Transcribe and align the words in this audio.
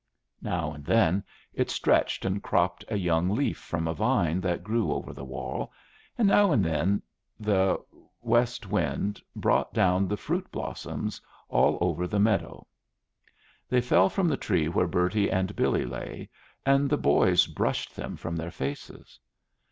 Now 0.41 0.71
and 0.73 0.83
then 0.83 1.23
it 1.53 1.69
stretched 1.69 2.25
and 2.25 2.41
cropped 2.41 2.83
a 2.87 2.97
young 2.97 3.29
leaf 3.29 3.59
from 3.59 3.87
a 3.87 3.93
vine 3.93 4.41
that 4.41 4.63
grew 4.63 4.91
over 4.91 5.13
the 5.13 5.23
wall, 5.23 5.71
and 6.17 6.27
now 6.27 6.51
and 6.51 6.65
then 6.65 7.03
the 7.39 7.79
want 8.19 8.67
wind 8.67 9.21
brought 9.35 9.75
down 9.75 10.07
the 10.07 10.17
fruit 10.17 10.51
blossoms 10.51 11.21
all 11.49 11.77
over 11.81 12.07
the 12.07 12.19
meadow. 12.19 12.65
They 13.69 13.79
fell 13.79 14.09
from 14.09 14.27
the 14.27 14.37
tree 14.37 14.67
where 14.67 14.87
Bertie 14.87 15.29
and 15.29 15.55
Billy 15.55 15.85
lay, 15.85 16.31
and 16.65 16.89
the 16.89 16.97
boys 16.97 17.45
brushed 17.45 17.95
them 17.95 18.15
from 18.17 18.35
their 18.37 18.49
faces. 18.49 19.19